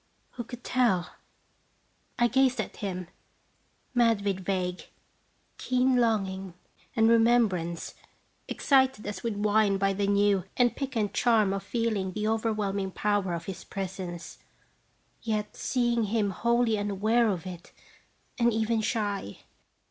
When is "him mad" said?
2.77-4.25